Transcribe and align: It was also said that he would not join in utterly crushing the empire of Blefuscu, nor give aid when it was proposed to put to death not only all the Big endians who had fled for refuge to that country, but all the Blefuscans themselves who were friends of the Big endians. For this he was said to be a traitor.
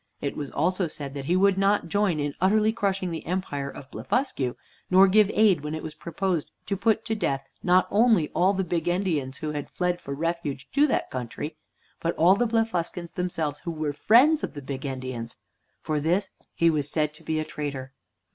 It 0.19 0.35
was 0.35 0.49
also 0.49 0.87
said 0.87 1.13
that 1.13 1.25
he 1.25 1.35
would 1.35 1.59
not 1.59 1.87
join 1.87 2.19
in 2.19 2.33
utterly 2.41 2.73
crushing 2.73 3.11
the 3.11 3.23
empire 3.27 3.69
of 3.69 3.91
Blefuscu, 3.91 4.55
nor 4.89 5.07
give 5.07 5.29
aid 5.31 5.61
when 5.61 5.75
it 5.75 5.83
was 5.83 5.93
proposed 5.93 6.49
to 6.65 6.75
put 6.75 7.05
to 7.05 7.13
death 7.13 7.45
not 7.61 7.87
only 7.91 8.29
all 8.29 8.51
the 8.55 8.63
Big 8.63 8.85
endians 8.85 9.35
who 9.35 9.51
had 9.51 9.69
fled 9.69 10.01
for 10.01 10.15
refuge 10.15 10.67
to 10.71 10.87
that 10.87 11.11
country, 11.11 11.55
but 11.99 12.15
all 12.15 12.33
the 12.35 12.47
Blefuscans 12.47 13.11
themselves 13.11 13.59
who 13.59 13.69
were 13.69 13.93
friends 13.93 14.43
of 14.43 14.53
the 14.55 14.61
Big 14.63 14.85
endians. 14.87 15.35
For 15.83 15.99
this 15.99 16.31
he 16.55 16.71
was 16.71 16.89
said 16.89 17.13
to 17.13 17.23
be 17.23 17.39
a 17.39 17.45
traitor. 17.45 17.93